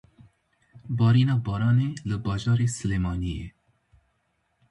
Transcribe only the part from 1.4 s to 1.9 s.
baranê